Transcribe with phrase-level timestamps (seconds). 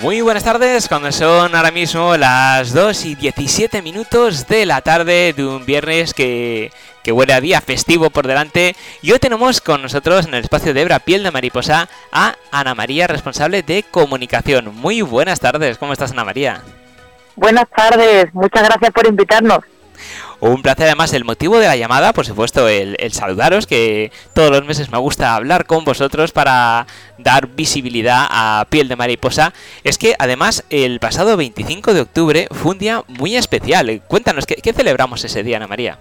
[0.00, 5.34] Muy buenas tardes, cuando son ahora mismo las 2 y 17 minutos de la tarde
[5.34, 6.72] de un viernes que,
[7.02, 8.74] que huele a día festivo por delante.
[9.02, 12.74] Y hoy tenemos con nosotros en el espacio de Ebra Piel de Mariposa a Ana
[12.74, 14.74] María, responsable de comunicación.
[14.74, 16.62] Muy buenas tardes, ¿cómo estás Ana María?
[17.36, 19.60] Buenas tardes, muchas gracias por invitarnos.
[20.42, 24.64] Un placer además, el motivo de la llamada, por supuesto, el, saludaros, que todos los
[24.64, 29.52] meses me gusta hablar con vosotros para dar visibilidad a Piel de Mariposa,
[29.84, 34.02] es que además el pasado 25 de octubre fue un día muy especial.
[34.08, 35.96] Cuéntanos, ¿qué, celebramos ese día, Ana María?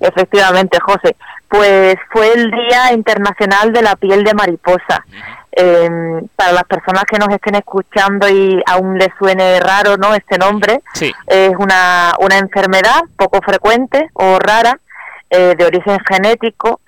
[0.00, 1.16] Efectivamente, José.
[1.48, 5.02] Pues fue el Día Internacional de la Piel de Mariposa.
[5.56, 5.88] Eh,
[6.34, 10.80] para las personas que nos estén escuchando y aún les suene raro no este nombre,
[11.26, 14.80] es una, una enfermedad poco frecuente o rara
[15.30, 16.80] eh, de origen genético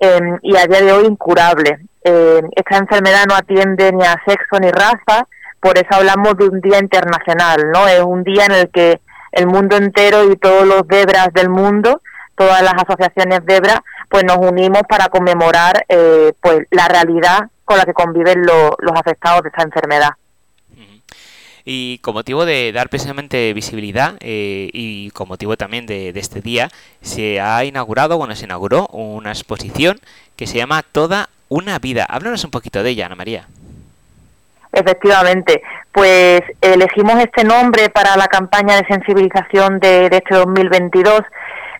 [0.00, 1.78] em, y a día de hoy incurable.
[2.02, 5.28] Em, esta enfermedad no atiende ni a sexo ni raza,
[5.60, 7.86] por eso hablamos de un día internacional, ¿no?
[7.86, 9.00] Es un día en el que
[9.30, 12.02] el mundo entero y todos los debras del mundo,
[12.36, 17.84] todas las asociaciones debra, pues nos unimos para conmemorar eh, pues la realidad con la
[17.84, 20.12] que conviven los afectados de esta enfermedad.
[21.66, 26.70] Y con motivo de dar precisamente visibilidad eh, y con motivo también de, este día,
[27.02, 30.00] se ha inaugurado, bueno, se inauguró una exposición
[30.34, 32.06] que se llama Toda una vida.
[32.08, 33.46] Háblanos un poquito de ella, Ana María.
[34.72, 35.60] Efectivamente,
[35.92, 41.20] pues elegimos este nombre para la campaña de sensibilización de, de este 2022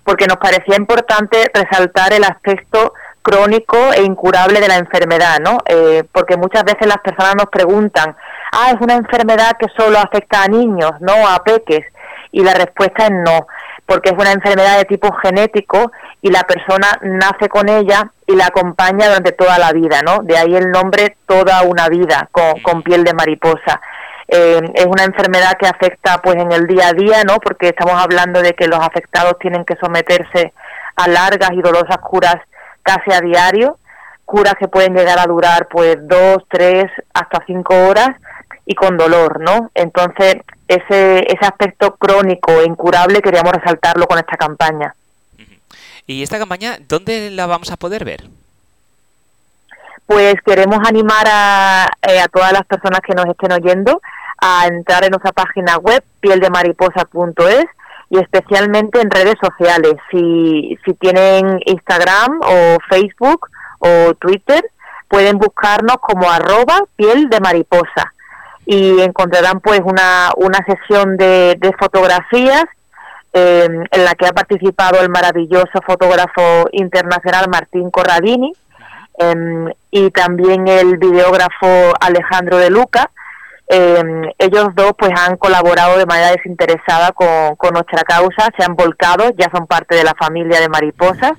[0.05, 5.59] porque nos parecía importante resaltar el aspecto crónico e incurable de la enfermedad, ¿no?
[5.67, 8.17] Eh, porque muchas veces las personas nos preguntan,
[8.53, 11.85] ah, es una enfermedad que solo afecta a niños, no a peques,
[12.33, 13.47] y la respuesta es no,
[13.87, 18.47] porque es una enfermedad de tipo genético y la persona nace con ella y la
[18.47, 20.23] acompaña durante toda la vida, ¿no?
[20.23, 23.81] De ahí el nombre toda una vida con, con piel de mariposa.
[24.31, 27.39] Eh, es una enfermedad que afecta pues en el día a día, ¿no?
[27.39, 30.53] Porque estamos hablando de que los afectados tienen que someterse
[30.97, 32.37] a largas y dolorosas curas
[32.83, 33.79] casi a diario,
[34.25, 36.85] curas que pueden llegar a durar pues dos, tres,
[37.15, 38.11] hasta cinco horas
[38.67, 39.71] y con dolor, ¿no?
[39.75, 40.37] Entonces
[40.69, 44.95] ese, ese aspecto crónico e incurable queríamos resaltarlo con esta campaña.
[46.07, 48.25] ¿Y esta campaña dónde la vamos a poder ver?
[50.07, 54.01] Pues queremos animar a, eh, a todas las personas que nos estén oyendo
[54.41, 57.67] a entrar en nuestra página web pieldemariposa.es
[58.11, 59.95] y especialmente en redes sociales.
[60.11, 63.49] Si, si tienen Instagram o Facebook
[63.81, 64.65] o Twitter,
[65.09, 68.13] pueden buscarnos como arroba piel de mariposa
[68.67, 72.65] y encontrarán pues una, una sesión de, de fotografías
[73.33, 78.53] em, en la que ha participado el maravilloso fotógrafo internacional Martín Corradini
[79.19, 83.11] em, y también el videógrafo Alejandro de Luca
[83.71, 84.03] eh,
[84.39, 89.31] ellos dos pues han colaborado de manera desinteresada con, con, nuestra causa, se han volcado,
[89.37, 91.33] ya son parte de la familia de mariposas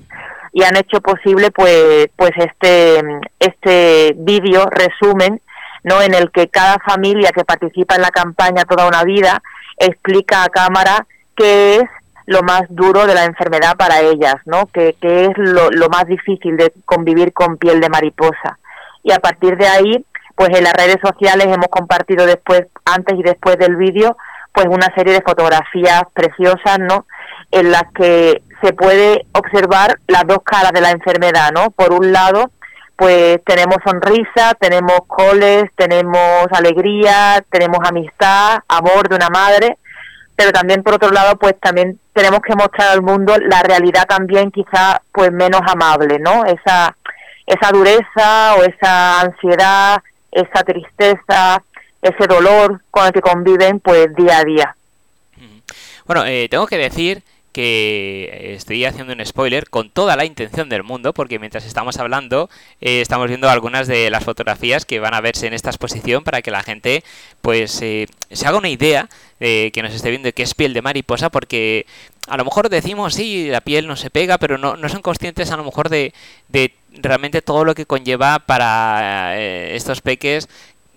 [0.52, 3.04] y han hecho posible pues pues este
[3.40, 5.40] este vídeo resumen
[5.84, 9.42] no en el que cada familia que participa en la campaña toda una vida
[9.78, 11.84] explica a cámara qué es
[12.26, 14.68] lo más duro de la enfermedad para ellas, ¿no?
[14.68, 18.60] Que, que es lo, lo más difícil de convivir con piel de mariposa.
[19.02, 20.06] Y a partir de ahí,
[20.40, 24.16] pues en las redes sociales hemos compartido después, antes y después del vídeo,
[24.54, 27.06] pues una serie de fotografías preciosas, ¿no?
[27.52, 31.72] En las que se puede observar las dos caras de la enfermedad, ¿no?
[31.72, 32.52] Por un lado,
[32.96, 39.78] pues tenemos sonrisa, tenemos coles, tenemos alegría, tenemos amistad, amor de una madre,
[40.38, 44.52] pero también por otro lado, pues también tenemos que mostrar al mundo la realidad también
[44.52, 46.46] quizá pues menos amable, ¿no?
[46.46, 46.96] Esa
[47.46, 51.64] esa dureza o esa ansiedad esa tristeza,
[52.02, 54.76] ese dolor con el que conviven pues día a día.
[56.06, 60.84] Bueno, eh, tengo que decir que estoy haciendo un spoiler con toda la intención del
[60.84, 65.22] mundo, porque mientras estamos hablando, eh, estamos viendo algunas de las fotografías que van a
[65.22, 67.04] verse en esta exposición para que la gente
[67.42, 69.10] pues eh, se haga una idea
[69.40, 71.86] de que nos esté viendo que es piel de mariposa, porque
[72.28, 75.52] a lo mejor decimos, sí, la piel no se pega, pero no, no son conscientes
[75.52, 76.14] a lo mejor de,
[76.50, 80.48] de realmente todo lo que conlleva para eh, estos peques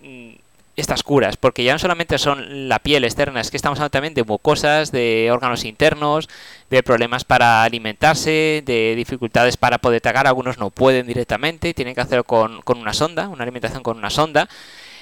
[0.03, 0.33] mm,
[0.75, 4.15] estas curas, porque ya no solamente son la piel externa, es que estamos hablando también
[4.15, 6.31] de mucosas, de órganos internos,
[6.71, 12.01] de problemas para alimentarse, de dificultades para poder tragar, algunos no pueden directamente, tienen que
[12.01, 14.49] hacerlo con, con una sonda, una alimentación con una sonda.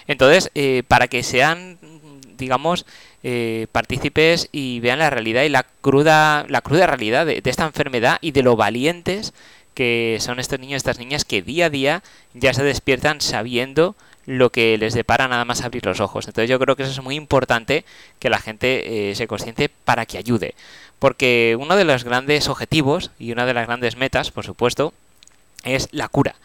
[0.08, 1.78] Entonces, eh, para que sean,
[2.36, 2.84] digamos,
[3.22, 8.18] eh, partícipes y vean la realidad y la cruda, la cruda realidad de, esta enfermedad
[8.20, 9.34] y de lo valientes
[9.74, 12.02] que son estos niños, estas niñas que día a día
[12.34, 13.94] ya se despiertan sabiendo
[14.26, 16.26] lo que les depara nada más abrir los ojos.
[16.26, 17.84] Entonces yo creo que eso es muy importante
[18.18, 20.54] que la gente eh, se consciente para que ayude.
[20.98, 24.92] Porque uno de los grandes objetivos y una de las grandes metas, por supuesto,
[25.64, 26.36] es la cura.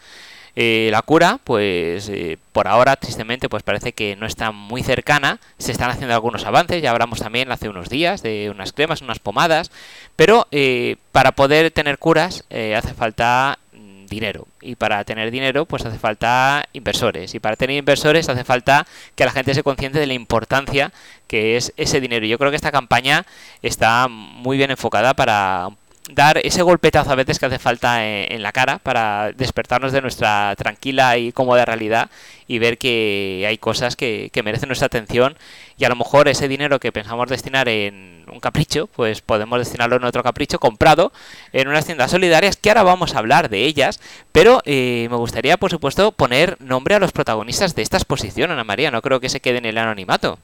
[0.58, 5.38] Eh, la cura, pues eh, por ahora, tristemente, pues parece que no está muy cercana.
[5.58, 9.18] Se están haciendo algunos avances, ya hablamos también hace unos días de unas cremas, unas
[9.18, 9.70] pomadas,
[10.16, 15.84] pero eh, para poder tener curas hace falta mm, dinero y para tener dinero pues
[15.84, 20.06] hace falta inversores y para tener inversores hace falta que la gente se consciente de
[20.06, 20.90] la importancia
[21.26, 22.24] que es ese dinero.
[22.24, 23.26] Yo creo que esta campaña
[23.62, 25.68] está muy bien enfocada para
[26.10, 30.54] dar ese golpetazo a veces que hace falta en, la cara para despertarnos de nuestra
[30.56, 32.10] tranquila y cómoda realidad
[32.46, 35.36] y ver que hay cosas que, merecen nuestra atención.
[35.76, 39.96] Y a lo mejor ese dinero que pensamos destinar en un capricho, pues podemos destinarlo
[39.96, 41.12] en otro capricho comprado
[41.52, 44.00] en unas tiendas solidarias que ahora vamos a hablar de ellas,
[44.32, 48.64] pero eh, me gustaría por supuesto poner nombre a los protagonistas de esta exposición, Ana
[48.64, 50.38] María, no creo que se quede en el anonimato.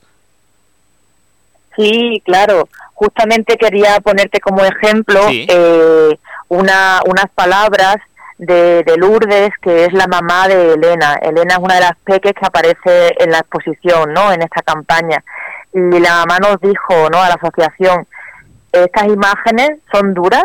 [1.77, 2.69] Sí, claro
[3.03, 6.17] justamente quería ponerte como ejemplo eh,
[6.49, 7.97] una, unas palabras
[8.39, 11.19] de, Lourdes, que es la mamá de Elena.
[11.21, 14.33] Elena es una de las peques que aparece en la exposición, ¿no?
[14.33, 15.23] En esta campaña.
[15.73, 17.21] Y la mamá nos dijo, ¿no?
[17.21, 18.07] A la asociación,
[18.71, 20.45] estas imágenes son duras,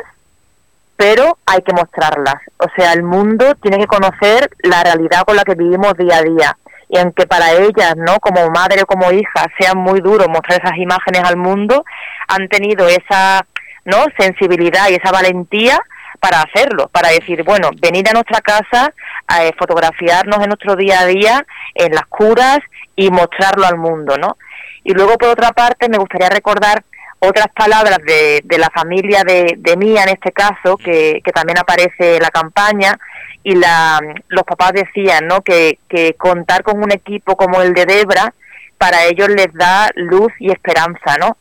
[0.95, 2.41] pero hay que mostrarlas.
[2.57, 6.23] O sea, el mundo tiene que conocer la realidad con la que vivimos día a
[6.23, 6.57] día
[6.89, 8.19] y aunque para ellas, ¿no?
[8.19, 11.83] Como madre o como hija, sea muy duro mostrar esas imágenes al mundo,
[12.27, 13.45] han tenido esa,
[13.85, 14.05] ¿no?
[14.17, 15.79] Sensibilidad y esa valentía
[16.19, 18.93] para hacerlo, para decir, bueno, venid a nuestra casa
[19.27, 21.45] a eh, fotografiarnos en nuestro día a día,
[21.75, 22.59] en las curas
[22.95, 24.37] y mostrarlo al mundo, ¿no?
[24.83, 26.83] Y luego, por otra parte, me gustaría recordar
[27.19, 31.57] otras palabras de, de la familia de, de Mía, en este caso, que, que también
[31.57, 32.97] aparece en la campaña,
[33.47, 35.39] y la, los papás decían ¿no?
[35.39, 38.33] que, que contar con un equipo como el de Debra
[38.77, 41.37] para ellos les da luz y esperanza, ¿no?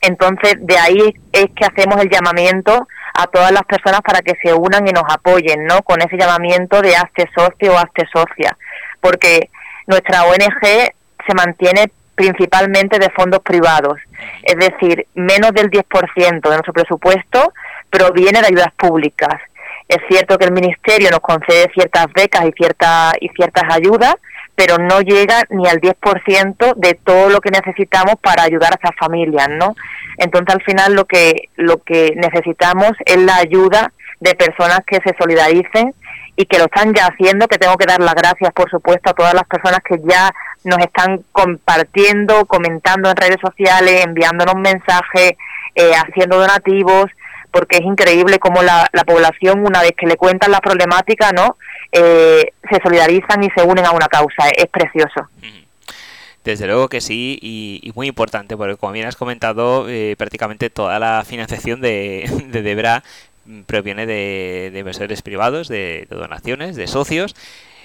[0.00, 4.54] Entonces, de ahí es que hacemos el llamamiento a todas las personas para que se
[4.54, 5.82] unan y nos apoyen, ¿no?
[5.82, 8.56] Con ese llamamiento de hazte socio o hazte socia,
[9.00, 9.50] porque
[9.88, 10.92] nuestra ONG
[11.26, 13.98] se mantiene principalmente de fondos privados,
[14.44, 17.52] es decir, menos del 10% de nuestro presupuesto
[17.90, 19.34] proviene de ayudas públicas.
[19.90, 24.14] Es cierto que el Ministerio nos concede ciertas becas y, ciertas y ciertas ayudas,
[24.54, 28.96] pero no llega ni al 10% de todo lo que necesitamos para ayudar a esas
[28.96, 29.74] familias, ¿no?
[30.16, 35.12] Entonces, al final, lo que, lo que necesitamos es la ayuda de personas que se
[35.18, 35.92] solidaricen
[36.36, 39.14] y que lo están ya haciendo, que tengo que dar las gracias, por supuesto, a
[39.14, 40.30] todas las personas que ya
[40.62, 45.32] nos están compartiendo, comentando en redes sociales, enviándonos mensajes,
[45.74, 47.06] eh, haciendo donativos,
[47.50, 51.56] porque es increíble cómo la, población, una vez que le cuentan la problemática, ¿no?
[51.92, 54.48] Eh, se solidarizan y se unen a una causa.
[54.56, 55.28] Es precioso.
[56.44, 60.98] Desde luego que sí, y, muy importante, porque como bien has comentado, eh, prácticamente toda
[60.98, 63.02] la financiación de, de Debra
[63.44, 67.34] mm, proviene de inversores privados, de, donaciones, de socios.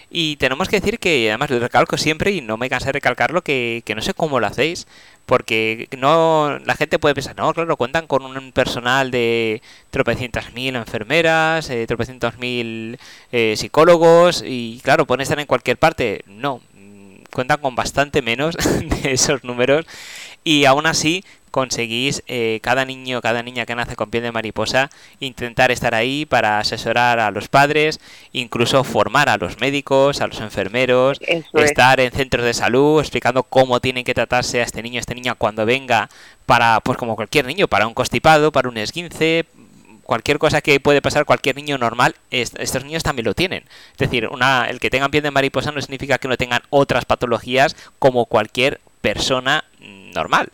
[0.10, 3.44] Y tenemos que decir que, además lo recalco siempre, y no me cansé de recalcarlo,
[3.44, 4.88] que, que no sé cómo lo hacéis,
[5.26, 10.76] porque no la gente puede pensar, no, claro, cuentan con un personal de tropecientas mil
[10.76, 13.00] enfermeras, eh, tropecientos mil
[13.32, 16.24] eh, psicólogos y claro, pueden estar en cualquier parte.
[16.28, 18.56] No, mm, cuentan con bastante menos
[19.04, 19.86] de esos números
[20.44, 21.24] y aún así
[21.56, 24.90] conseguís eh, cada niño, cada niña que nace con piel de mariposa,
[25.22, 28.02] intentar estar ahí para asesorar a los padres,
[28.34, 31.18] incluso formar a los médicos, a los enfermeros,
[31.54, 35.14] estar en centros de salud explicando cómo tienen que tratarse a este niño, a esta
[35.14, 36.10] niña cuando venga
[36.46, 39.46] para, pues como cualquier niño, para un constipado, para un esguince,
[40.04, 43.64] cualquier cosa que puede pasar cualquier niño normal, estos niños también lo tienen.
[43.94, 47.06] Es decir, una, el que tengan piel de mariposa no significa que no tengan otras
[47.06, 48.82] patologías como cualquier
[49.14, 49.64] persona
[50.16, 50.50] normal.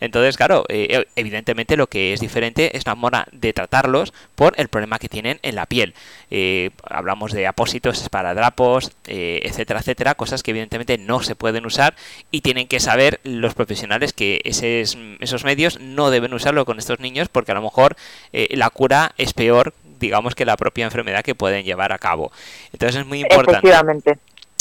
[0.00, 4.68] Entonces, claro, eh, evidentemente lo que es diferente es la mona de tratarlos por el
[4.68, 5.94] problema que tienen en la piel.
[6.30, 11.94] Eh, hablamos de apósitos, esparadrapos, eh, etcétera, etcétera, cosas que evidentemente no se pueden usar
[12.30, 17.28] y tienen que saber los profesionales que esos medios no deben usarlo con estos niños
[17.28, 17.96] porque a lo mejor
[18.32, 22.30] la cura es peor digamos que la propia enfermedad que pueden llevar a cabo.
[22.72, 23.72] Entonces es muy importante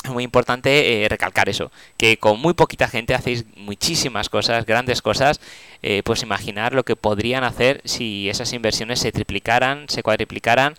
[0.03, 5.01] es muy importante eh, recalcar eso, que con muy poquita gente hacéis muchísimas cosas, grandes
[5.01, 5.39] cosas,
[5.81, 10.75] eh, pues imaginar lo que podrían hacer si esas inversiones se triplicaran, se cuadriplicaran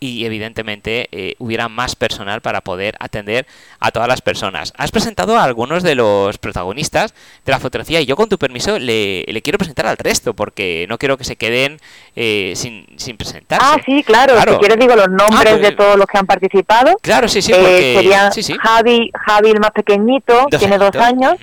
[0.00, 3.46] y evidentemente eh, hubiera más personal para poder atender
[3.78, 4.72] a todas las personas.
[4.78, 7.14] Has presentado a algunos de los protagonistas
[7.44, 10.96] de la fotografía y yo con tu permiso le, quiero presentar al resto porque no
[10.96, 11.78] quiero que se queden
[12.16, 13.64] eh, sin, sin presentarse.
[13.64, 16.26] Ah, sí, claro, si quieres digo los nombres ah, de pues, todos los que han
[16.26, 16.96] participado.
[17.02, 17.94] Claro, sí, sí, porque...
[17.96, 21.34] serían Javi, Javi el más pequeñito, tiene dos años,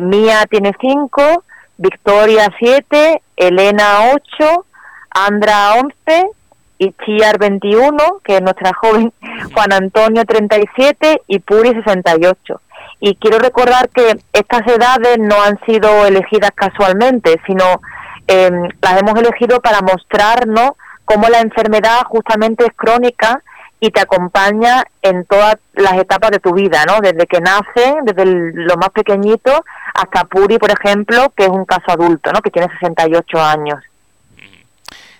[0.00, 1.44] Mía tiene cinco,
[1.76, 4.64] Victoria siete, Elena ocho,
[5.10, 6.30] Andra once,
[6.80, 9.12] y Chiar 21, que es nuestra joven,
[9.52, 12.60] Juan Antonio 37 y Puri 68.
[13.00, 17.82] Y quiero recordar que estas edades no han sido elegidas casualmente, sino
[18.26, 20.70] em, las hemos elegido para mostrarnos
[21.04, 23.42] cómo la enfermedad justamente es crónica
[23.78, 27.00] y te acompaña en todas las etapas de tu vida, ¿no?
[27.02, 31.90] Desde que nace, desde lo más pequeñito, hasta Puri, por ejemplo, que es un caso
[31.90, 32.40] adulto, ¿no?
[32.40, 33.84] Que tiene 68 años.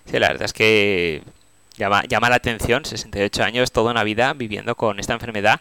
[0.06, 1.22] Sí, la verdad es que
[1.80, 5.60] llama, llama la atención, 68 años, toda una vida viviendo con esta enfermedad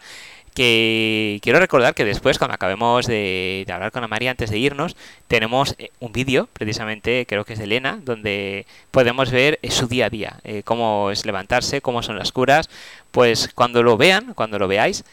[0.54, 4.96] que quiero recordar que después, cuando acabemos de, hablar con María antes de irnos,
[5.28, 9.86] tenemos eh, un vídeo, precisamente creo que es de Elena, donde podemos ver eh, su
[9.86, 12.68] día a día, eh, cómo es levantarse, cómo son las curas.
[13.12, 15.04] Pues cuando lo vean, cuando lo veáis,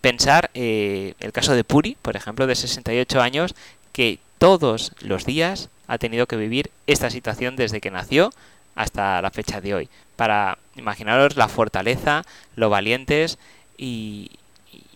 [0.00, 3.54] pensar el caso de Puri, por ejemplo, de 68 años,
[3.92, 8.32] que todos los días ha tenido que vivir esta situación desde que nació
[8.74, 9.88] hasta la fecha de hoy.
[10.16, 12.24] Para imaginaros la fortaleza,
[12.56, 13.38] lo valientes
[13.76, 14.30] y,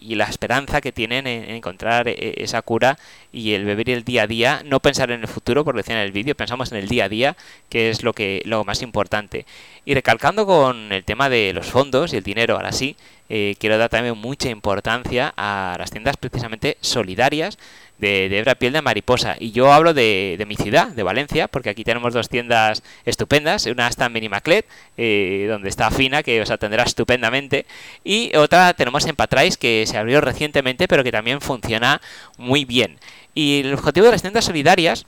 [0.00, 2.99] la esperanza que tienen en, encontrar e, esa cura
[3.32, 6.06] y el beber el día a día, no pensar en el futuro, porque decía en
[6.06, 7.37] el vídeo, pensamos en el día a día,
[7.68, 9.44] que es lo que lo más importante.
[9.85, 12.97] Y recalcando con el tema de los fondos y el dinero, ahora sí,
[13.28, 17.58] eh, quiero dar también mucha importancia a las tiendas precisamente solidarias
[17.98, 19.36] de, de Piel de Mariposa.
[19.38, 23.66] Y yo hablo de, mi ciudad, de Valencia, porque aquí tenemos dos tiendas estupendas.
[23.66, 27.66] Una está en Minimaclet, eh, donde está Fina, que os atenderá estupendamente.
[28.04, 32.00] Y otra tenemos en Patrais, que se abrió recientemente, pero que también funciona
[32.36, 32.98] muy bien.
[33.34, 35.06] Y el objetivo de las tiendas solidarias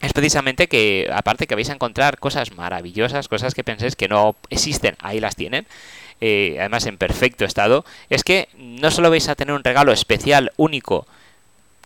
[0.00, 4.34] es precisamente que, aparte que vais a encontrar cosas maravillosas, cosas que penséis que no
[4.48, 5.66] existen, ahí las tienen.
[6.22, 10.52] Eh, además en perfecto estado, es que no solo vais a tener un regalo especial,
[10.56, 11.06] único,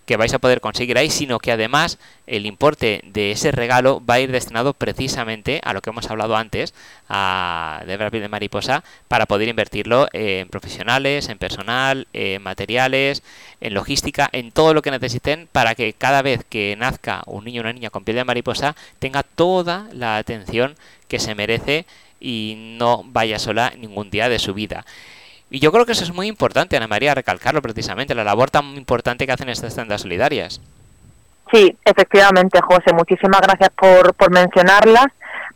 [0.06, 4.14] que vais a poder conseguir ahí, sino que además el importe de ese regalo va
[4.14, 6.74] a ir destinado precisamente a lo que hemos hablado antes,
[7.08, 13.22] a de de Mariposa, para poder invertirlo en profesionales, en personal, en materiales,
[13.60, 17.60] en logística, en todo lo que necesiten para que cada vez que nazca un niño
[17.60, 20.76] o una niña con piel de mariposa tenga toda la atención
[21.08, 21.86] que se merece
[22.20, 24.84] y no vaya sola ningún día de su vida.
[25.54, 28.76] Y yo creo que eso es muy importante, Ana María, recalcarlo precisamente, la labor tan
[28.76, 30.60] importante que hacen estas tiendas solidarias.
[31.52, 35.06] Sí, efectivamente, José, muchísimas gracias por, por mencionarlas,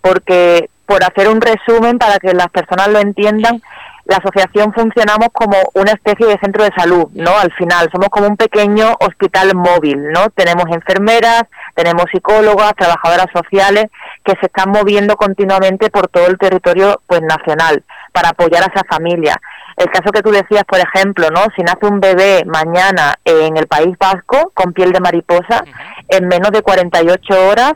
[0.01, 3.61] porque por hacer un resumen para que las personas lo entiendan,
[4.05, 7.37] la asociación funcionamos como una especie de centro de salud, ¿no?
[7.37, 10.31] Al final, somos como un pequeño hospital móvil, ¿no?
[10.31, 11.43] Tenemos enfermeras,
[11.75, 13.87] tenemos psicólogas, trabajadoras sociales
[14.23, 18.85] que se están moviendo continuamente por todo el territorio pues nacional para apoyar a esa
[18.89, 19.37] familia.
[19.77, 21.43] El caso que tú decías, por ejemplo, ¿no?
[21.55, 25.65] Si nace un bebé mañana en el País Vasco con piel de mariposa,
[26.09, 27.75] en menos de 48 horas,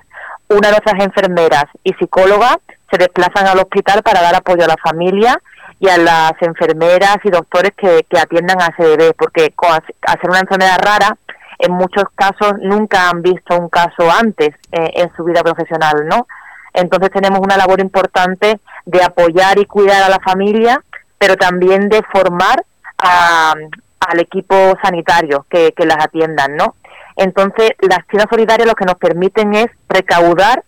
[0.48, 2.56] una de nuestras enfermeras y psicólogas
[2.90, 5.40] se desplazan al hospital para dar apoyo a la familia
[5.80, 10.40] y a las enfermeras y doctores que, atiendan a ese bebé, porque con hacer una
[10.40, 11.16] enfermedad rara,
[11.58, 16.26] en muchos casos nunca han visto un caso antes eh, en su vida profesional, ¿no?
[16.74, 20.82] Entonces tenemos una labor importante de apoyar y cuidar a la familia
[21.22, 22.64] pero también de formar
[22.98, 26.74] al equipo sanitario que, las atiendan, ¿no?
[27.14, 30.64] Entonces, las tiendas solidarias lo que nos permiten es recaudar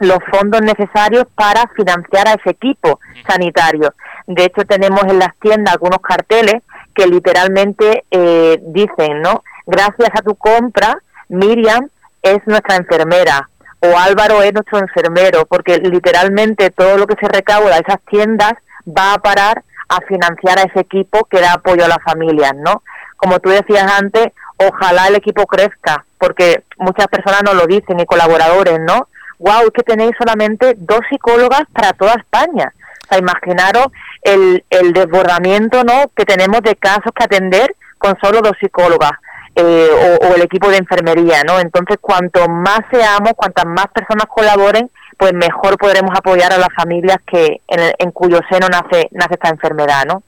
[0.00, 3.94] los fondos necesarios para financiar a ese equipo sanitario.
[4.26, 6.62] De hecho, tenemos en las tiendas algunos carteles
[6.94, 9.42] que literalmente eh, dicen, ¿no?
[9.64, 10.98] Gracias a tu compra,
[11.30, 11.88] Miriam
[12.20, 13.48] es nuestra enfermera
[13.84, 18.54] o Álvaro es nuestro enfermero, porque literalmente todo lo que se recauda de esas tiendas
[18.86, 22.82] va a parar a financiar a ese equipo que da apoyo a las familias, ¿no?
[23.16, 28.06] Como tú decías antes, ojalá el equipo crezca, porque muchas personas nos lo dicen y
[28.06, 29.08] colaboradores, ¿no?
[29.38, 32.72] Wow, es que tenéis solamente dos psicólogas para toda España.
[33.04, 33.88] O sea, imaginaros
[34.22, 36.10] el, el desbordamiento, ¿no?
[36.16, 39.12] Que tenemos de casos que atender con solo dos psicólogas.
[39.56, 41.60] Eh, o, o, el equipo de enfermería, ¿no?
[41.60, 47.18] Entonces, cuanto más seamos, cuantas más personas colaboren, pues mejor podremos apoyar a las familias
[47.24, 50.24] que en, cuyo seno nace, nace esta enfermedad, ¿no?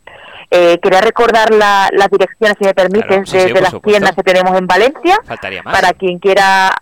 [0.50, 4.68] Eh, quería recordar la, las direcciones, si me permites, de, las tiendas que tenemos en
[4.68, 5.18] Valencia,
[5.64, 6.72] para quien quiera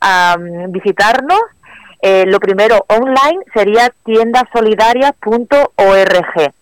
[0.68, 1.40] visitarnos.
[2.02, 6.52] Eh, lo primero, online sería tiendasolidarias.org.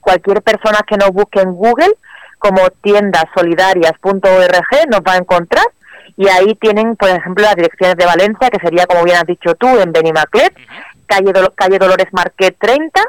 [0.00, 1.94] cualquier persona que nos busque en Google
[2.40, 5.66] como tiendasolidarias.org nos va a encontrar.
[6.16, 9.54] Y ahí tienen, por ejemplo, las direcciones de Valencia, que sería, como bien has dicho
[9.54, 10.52] tú, en Benimaclet,
[11.06, 13.00] calle, calle Dolores Marquet 30,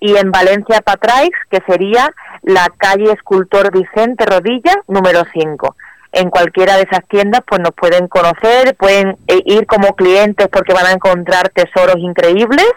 [0.00, 2.12] y en Valencia Patraix, que sería
[2.42, 5.76] la calle Escultor Vicente Rodilla, número 5
[6.12, 10.74] en cualquiera de esas tiendas pues nos pueden conocer, pueden eh, ir como clientes porque
[10.74, 12.68] van a encontrar tesoros increíbles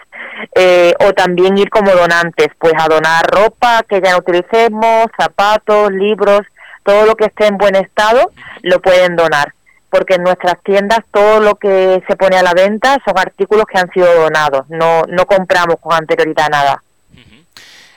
[0.56, 5.92] eh, o también ir como donantes, pues a donar ropa que ya no utilicemos, zapatos,
[5.92, 6.42] libros,
[6.84, 9.54] todo lo que esté en buen estado lo pueden donar
[9.90, 13.80] porque en nuestras tiendas todo lo que se pone a la venta son artículos que
[13.80, 16.82] han sido donados, no, no compramos con anterioridad nada.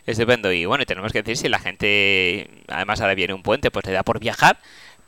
[0.09, 0.50] Estupendo.
[0.50, 3.92] Y bueno, tenemos que decir si la gente, además ahora viene un puente, pues le
[3.92, 4.57] da por viajar,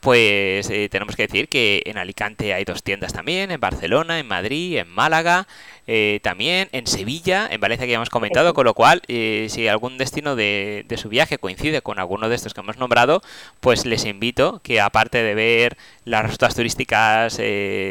[0.00, 4.26] pues eh, tenemos que decir que en Alicante hay dos tiendas también, en Barcelona, en
[4.26, 5.46] Madrid, en Málaga,
[5.86, 9.68] eh, también en Sevilla, en Valencia que ya hemos comentado, con lo cual eh, si
[9.68, 13.22] algún destino de, de, su viaje coincide con alguno de estos que hemos nombrado,
[13.60, 15.76] pues les invito que aparte de ver
[16.06, 17.38] las rutas turísticas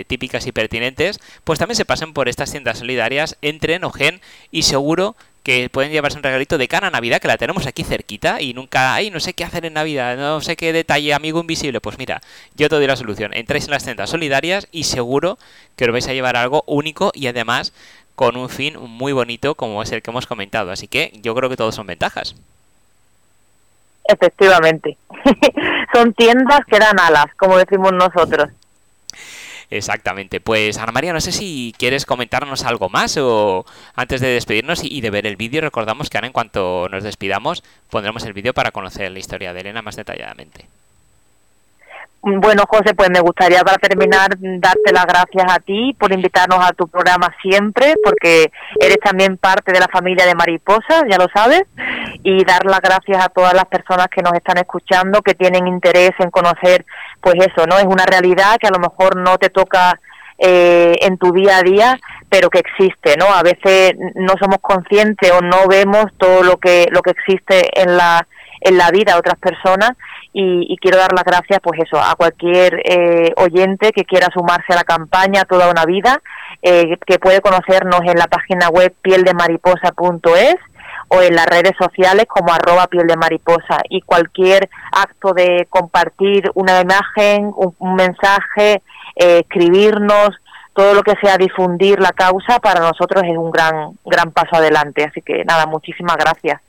[0.07, 4.19] típicas y pertinentes, pues también se pasen por estas tiendas solidarias, entren, ojen
[4.51, 5.15] y seguro
[5.49, 8.53] que pueden llevarse un regalito de cara a Navidad, que la tenemos aquí cerquita y
[8.53, 11.81] nunca, ay, no sé qué hacer en Navidad, no sé qué detalle, amigo invisible.
[11.81, 12.21] Pues mira,
[12.53, 13.33] yo te doy la solución.
[13.33, 15.39] Entráis en las tiendas solidarias y seguro
[15.75, 17.73] que os vais a llevar algo único y además
[18.13, 20.69] con un fin muy bonito como es el que hemos comentado.
[20.69, 22.35] Así que yo creo que todos son ventajas.
[24.03, 24.97] Efectivamente.
[25.95, 28.49] son tiendas que dan alas, como decimos nosotros.
[29.69, 30.41] Exactamente.
[30.41, 35.01] Pues Ana María, no sé si quieres comentarnos algo más o antes de despedirnos y
[35.01, 38.71] de ver el vídeo, recordamos que ahora en cuanto nos despidamos pondremos el vídeo para
[38.71, 40.65] conocer la historia de Elena más detalladamente.
[42.21, 46.73] Bueno, José, pues me gustaría para terminar darte las gracias a ti por invitarnos a
[46.73, 51.63] tu programa siempre, porque eres también parte de la familia de Mariposa, ya lo sabes,
[52.21, 56.11] y dar las gracias a todas las personas que nos están escuchando, que tienen interés
[56.19, 56.85] en conocer,
[57.21, 57.77] pues eso, ¿no?
[57.77, 59.97] Es una realidad que a lo mejor no te toca
[60.39, 63.25] eh, en tu día a día, pero que existe, ¿no?
[63.25, 67.97] A veces no somos conscientes o no vemos todo lo que lo que existe en
[67.97, 68.25] la
[68.61, 69.91] en la vida de otras personas
[70.31, 74.75] y, quiero dar las gracias pues eso a cualquier eh, oyente que quiera sumarse a
[74.75, 76.21] la campaña toda una vida
[76.61, 80.55] eh, que puede conocernos en la página web pieldemariposa.es
[81.09, 86.49] o en las redes sociales como arroba piel de mariposa y cualquier acto de compartir
[86.53, 88.81] una imagen, un, mensaje,
[89.15, 90.29] eh, escribirnos,
[90.73, 95.03] todo lo que sea difundir la causa para nosotros es un gran gran paso adelante.
[95.03, 96.61] Así que nada, muchísimas gracias.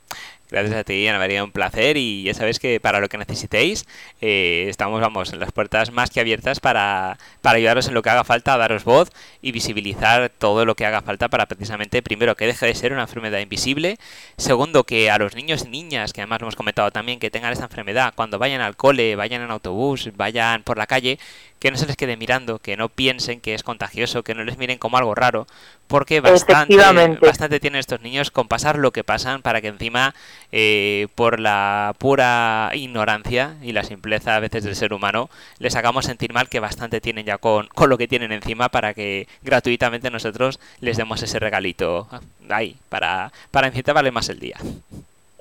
[0.51, 1.95] Gracias a ti, Ana María, un placer.
[1.95, 3.85] Y ya sabes que para lo que necesitéis
[4.19, 8.09] eh, estamos, vamos, en las puertas más que abiertas para, para ayudaros en lo que
[8.09, 9.11] haga falta, daros voz
[9.41, 13.03] y visibilizar todo lo que haga falta para precisamente, primero, que deje de ser una
[13.03, 13.97] enfermedad invisible,
[14.37, 17.65] segundo, que a los niños y niñas, que además hemos comentado también, que tengan esta
[17.65, 21.17] enfermedad, cuando vayan al cole, vayan en autobús, vayan por la calle,
[21.59, 24.57] que no se les quede mirando, que no piensen que es contagioso, que no les
[24.57, 25.47] miren como algo raro,
[25.91, 26.77] porque bastante,
[27.21, 30.15] bastante tienen estos niños con pasar lo que pasan para que encima,
[30.53, 36.05] eh, por la pura ignorancia y la simpleza a veces del ser humano, les hagamos
[36.05, 40.09] sentir mal que bastante tienen ya con, con lo que tienen encima para que gratuitamente
[40.09, 42.07] nosotros les demos ese regalito
[42.49, 44.57] ahí, para, para vale más el día.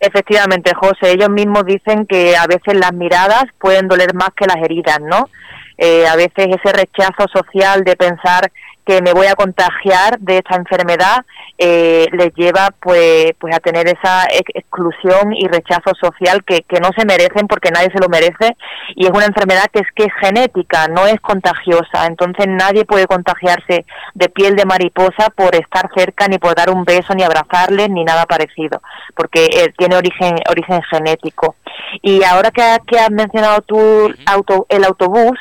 [0.01, 4.57] Efectivamente, José, ellos mismos dicen que a veces las miradas pueden doler más que las
[4.57, 5.29] heridas, ¿no?
[5.83, 8.53] Eh, a veces ese rechazo social de pensar
[8.85, 11.25] que me voy a contagiar de esta enfermedad
[11.57, 16.91] eh, les lleva pues pues a tener esa exclusión y rechazo social que, que no
[16.97, 18.57] se merecen porque nadie se lo merece.
[18.97, 22.07] Y es una enfermedad que es que es genética no es contagiosa.
[22.07, 26.85] Entonces nadie puede contagiarse de piel de mariposa por estar cerca ni por dar un
[26.85, 28.83] beso ni abrazarle ni nada parecido
[29.15, 31.57] porque eh, tiene origen origen genético.
[32.03, 35.39] Y ahora que, que has mencionado tú auto, el autobús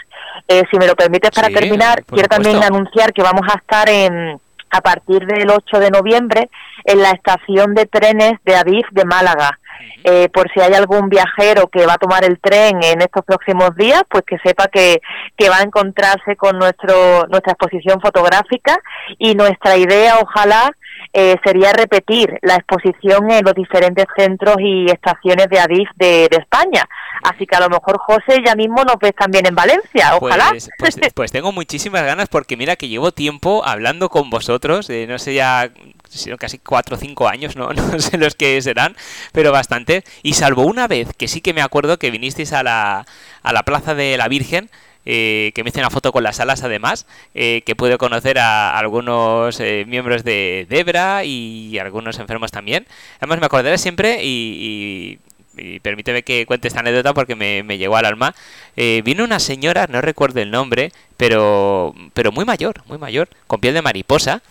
[0.48, 4.40] eh, si me lo permites para terminar, quiero también anunciar que vamos a estar en,
[4.70, 6.50] a partir del 8 de noviembre
[6.86, 9.60] en la estación de trenes de Adif de Málaga.
[10.04, 13.76] Eh, por si hay algún viajero que va a tomar el tren en estos próximos
[13.76, 15.02] días, pues que sepa que,
[15.38, 18.78] que va a encontrarse con nuestro, nuestra exposición fotográfica
[19.18, 20.72] y nuestra idea, ojalá,
[21.12, 26.88] eh, sería repetir la exposición en los diferentes centros y estaciones de Adif de, España.
[27.24, 30.50] Así que a lo mejor, José, ya mismo nos ves también en Valencia, ojalá.
[30.52, 35.06] Pues, pues, pues tengo muchísimas ganas porque mira que llevo tiempo hablando con vosotros, eh,
[35.08, 35.70] no sé ya
[36.38, 37.72] casi cuatro o cinco años, ¿no?
[37.74, 38.96] no sé los que serán,
[39.32, 40.04] pero bastante.
[40.24, 43.06] Y salvo una vez, que sí que me acuerdo que vinisteis a la,
[43.44, 44.70] a la Plaza de la Virgen,
[45.06, 48.78] eh, que me hice una foto con las alas además, eh, que pude conocer a
[48.78, 52.86] algunos miembros de Debra y algunos enfermos también.
[53.20, 55.20] Además me acordaré siempre y,
[55.82, 58.36] permíteme que cuente esta anécdota porque me, me llegó al alma.
[58.76, 63.74] vino una señora, no recuerdo el nombre, pero, pero muy mayor, muy mayor, con piel
[63.74, 64.42] de mariposa.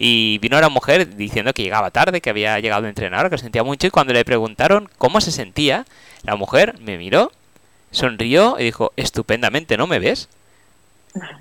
[0.00, 3.42] Y vino la mujer diciendo que llegaba tarde, que había llegado el entrenador, que se
[3.42, 3.88] sentía mucho.
[3.88, 5.86] Y cuando le preguntaron cómo se sentía,
[6.22, 7.32] la mujer me miró,
[7.90, 10.28] sonrió y dijo, estupendamente, ¿no me ves?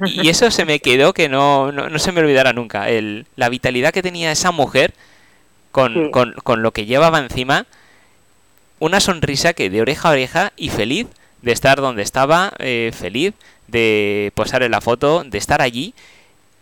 [0.06, 2.90] Y eso se me quedó que no, no, se me olvidará nunca.
[2.90, 4.96] El, la vitalidad que tenía esa mujer
[5.72, 7.68] con, con, con, lo que llevaba encima,
[8.80, 11.06] una sonrisa que de oreja a oreja y feliz
[11.44, 13.36] de estar donde estaba, eh, feliz
[13.68, 15.94] de posar en la foto, de estar allí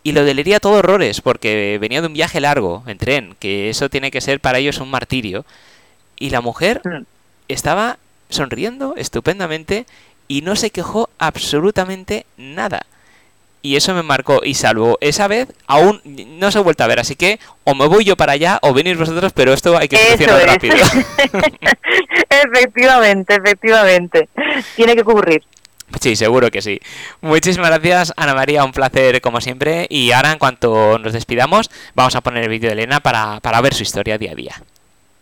[0.05, 3.89] y lo delería todo horrores, porque venía de un viaje largo en tren, que eso
[3.89, 5.45] tiene que ser para ellos un martirio.
[6.19, 7.05] Y la mujer mm.
[7.47, 7.97] estaba
[8.29, 9.87] sonriendo estupendamente
[10.27, 12.85] y no se quejó absolutamente nada.
[13.63, 14.41] Y eso me marcó.
[14.43, 16.99] Y salvo esa vez, aún no se ha vuelto a ver.
[16.99, 19.97] Así que o me voy yo para allá o venís vosotros, pero esto hay que
[19.97, 20.75] solucionarlo rápido.
[22.29, 24.29] efectivamente, efectivamente.
[24.75, 25.43] Tiene que ocurrir.
[26.01, 26.79] Sí, seguro que sí.
[27.21, 29.87] Muchísimas gracias, Ana María, un placer como siempre.
[29.89, 33.61] Y ahora, en cuanto nos despidamos, vamos a poner el vídeo de Elena para, para
[33.61, 34.61] ver su historia día a día.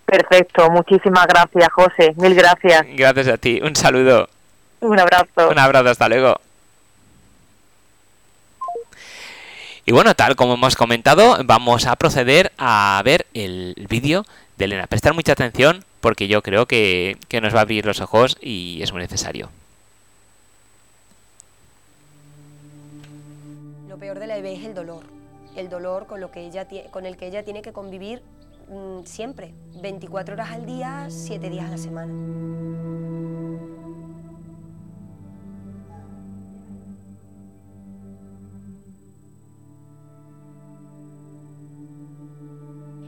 [0.05, 2.13] Perfecto, muchísimas gracias, José.
[2.17, 2.85] Mil gracias.
[2.95, 3.59] Gracias a ti.
[3.63, 4.29] Un saludo.
[4.79, 5.49] Un abrazo.
[5.49, 6.39] Un abrazo, hasta luego.
[9.85, 14.25] Y bueno, tal como hemos comentado, vamos a proceder a ver el vídeo
[14.57, 14.87] de Elena.
[14.87, 18.79] Prestar mucha atención porque yo creo que, que nos va a abrir los ojos y
[18.81, 19.49] es muy necesario.
[24.03, 25.05] Peor de la bebé es el dolor,
[25.55, 28.21] el dolor con, lo que ella, con el que ella tiene que convivir
[28.67, 32.11] mm, siempre, 24 horas al día, 7 días a la semana.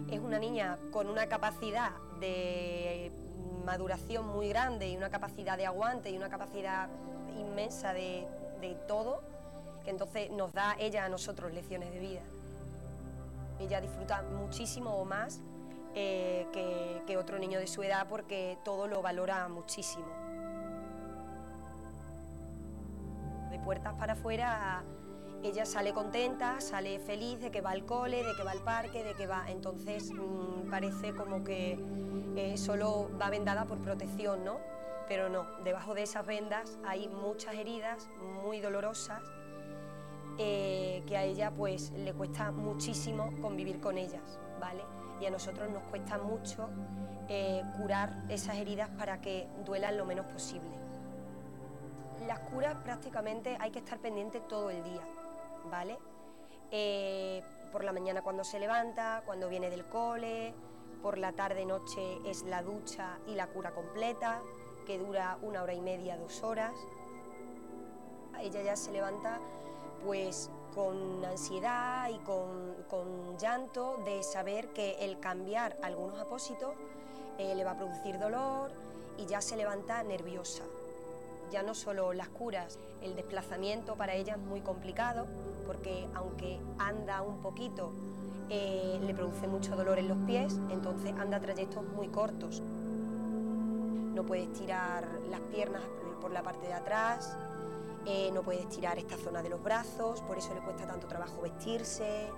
[0.09, 3.11] Es una niña con una capacidad de
[3.65, 6.87] maduración muy grande y una capacidad de aguante y una capacidad
[7.37, 8.25] inmensa de,
[8.61, 9.34] de todo
[9.85, 12.21] que entonces nos da ella a nosotros lecciones de vida.
[13.59, 15.41] Ella disfruta muchísimo o más
[15.93, 20.07] eh, que, otro niño de su edad porque todo lo valora muchísimo.
[23.49, 24.83] De puertas para afuera,
[25.43, 29.03] ella sale contenta, sale feliz de que va al cole, de que va al parque,
[29.03, 29.45] de que va.
[29.47, 31.79] Entonces mm, parece como que
[32.35, 34.57] eh, solo va vendada por protección, ¿no?
[35.07, 38.09] Pero no, debajo de esas vendas hay muchas heridas
[38.43, 39.21] muy dolorosas
[40.37, 44.83] eh, que a ella pues le cuesta muchísimo convivir con ellas, ¿vale?
[45.21, 46.69] Y a nosotros nos cuesta mucho
[47.29, 50.69] eh, curar esas heridas para que duelan lo menos posible.
[52.27, 55.01] Las curas prácticamente hay que estar pendiente todo el día,
[55.71, 55.97] ¿vale?
[56.71, 60.53] Eh, por la mañana cuando se levanta, cuando viene del cole,
[61.01, 64.41] por la tarde noche es la ducha y la cura completa,
[64.85, 66.73] que dura una hora y media, dos horas.
[68.41, 69.39] Ella ya se levanta
[70.05, 72.75] pues con ansiedad y con,
[73.37, 76.73] llanto de saber que el cambiar algunos apósitos
[77.37, 78.71] eh, le va a producir dolor
[79.17, 80.63] y ya se levanta nerviosa.
[81.51, 85.27] Ya no solo las curas, el desplazamiento para ella es muy complicado
[85.65, 87.91] porque aunque anda un poquito,
[88.49, 92.61] eh, le produce mucho dolor en los pies, entonces anda trayectos muy cortos.
[94.13, 95.81] No puede estirar las piernas
[96.21, 97.37] por la parte de atrás,
[98.05, 101.41] eh, no puede estirar esta zona de los brazos, por eso le cuesta tanto trabajo
[101.41, 102.29] vestirse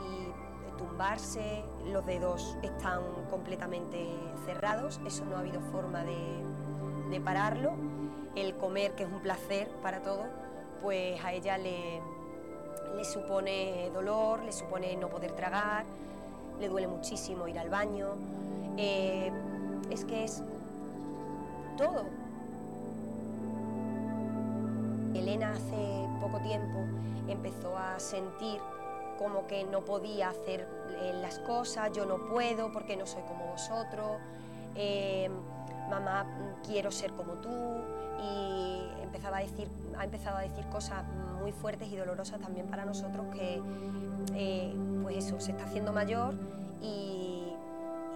[0.00, 4.08] y tumbarse, los dedos están completamente
[4.46, 7.72] cerrados, eso no ha habido forma de, pararlo.
[8.36, 10.26] El comer, que es un placer para todos,
[10.82, 12.00] pues a ella le,
[13.02, 15.84] supone dolor, le supone no poder tragar,
[16.60, 18.10] le duele muchísimo ir al baño.
[18.76, 19.32] Eh,
[19.90, 20.44] es que es
[21.76, 22.04] todo,
[25.14, 26.78] Elena hace poco tiempo
[27.28, 28.60] empezó a sentir
[29.18, 30.68] como que no podía hacer
[31.00, 34.18] eh, las cosas, yo no puedo porque no soy como vosotros,
[34.74, 35.32] em,
[35.90, 36.26] mamá
[36.64, 37.50] quiero ser como tú
[38.22, 39.68] y empezaba a decir,
[39.98, 41.04] ha empezado a decir cosas
[41.40, 43.60] muy fuertes y dolorosas también para nosotros que
[44.34, 46.34] eh, pues eso, se está haciendo mayor
[46.80, 47.52] y,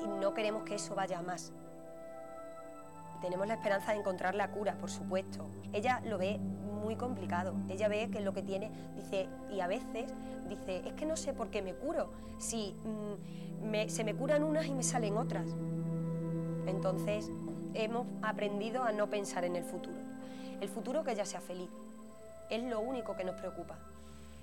[0.02, 1.52] y no queremos que eso vaya más.
[3.20, 5.46] Tenemos la esperanza de encontrar la cura, por supuesto.
[5.72, 6.40] Ella lo ve
[6.82, 7.54] muy complicado.
[7.68, 10.12] Ella ve que lo que tiene, dice, y a veces
[10.48, 14.66] dice, es que no sé por qué me curo, si mm, se me curan unas
[14.66, 15.46] y me salen otras.
[16.66, 17.30] Entonces
[17.74, 19.96] hemos aprendido a no pensar en el futuro.
[20.60, 21.70] El futuro que ella sea feliz.
[22.50, 23.78] Es lo único que nos preocupa,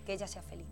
[0.05, 0.67] que ella sea feliz.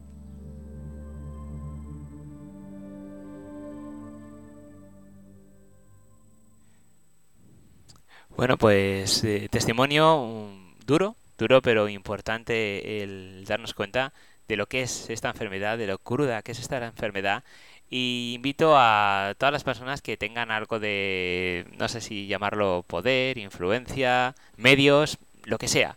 [8.36, 10.50] Bueno, pues eh, testimonio
[10.86, 14.14] duro, duro pero importante el darnos cuenta
[14.48, 17.44] de lo que es esta enfermedad, de lo cruda que es esta enfermedad.
[17.90, 23.38] Y invito a todas las personas que tengan algo de, no sé si llamarlo poder,
[23.38, 25.96] influencia, medios, lo que sea,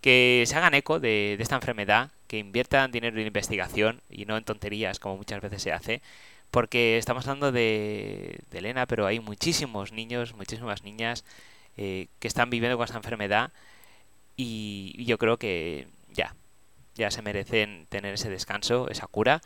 [0.00, 4.44] que se hagan eco de, esta enfermedad, que inviertan dinero en investigación y no en
[4.44, 6.02] tonterías como muchas veces se hace,
[6.50, 11.24] porque estamos hablando de, Elena, pero hay muchísimos niños, muchísimas niñas
[11.76, 13.52] eh, que están viviendo con esta enfermedad
[14.42, 16.34] y yo creo que ya,
[16.94, 19.42] ya se merecen tener ese descanso, esa cura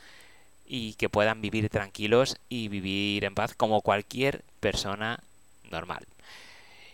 [0.66, 5.20] y que puedan vivir tranquilos y vivir en paz como cualquier persona
[5.70, 6.06] normal.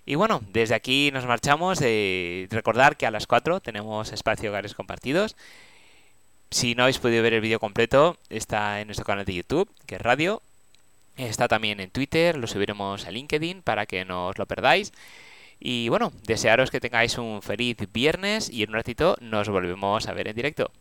[0.07, 1.79] Y bueno, desde aquí nos marchamos.
[1.83, 5.37] Eh, recordar que a las 4 tenemos espacio hogares compartidos.
[6.51, 9.97] Si no habéis podido ver el vídeo completo, está en nuestro canal de YouTube, que
[9.97, 10.43] es Radio.
[11.17, 14.93] Está también en Twitter, lo subiremos a LinkedIn para que no os lo perdáis.
[15.61, 20.15] Y bueno, desearos que tengáis un feliz viernes y en un ratito nos volvemos a
[20.15, 20.73] ver en directo.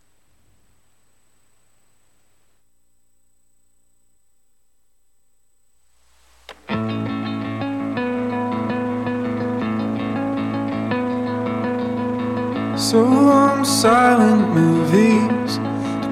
[12.78, 15.60] So silent movies,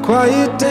[0.05, 0.67] quiet